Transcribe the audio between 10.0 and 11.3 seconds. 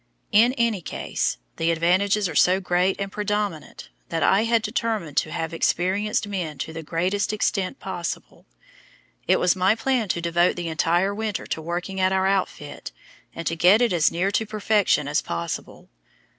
to devote the entire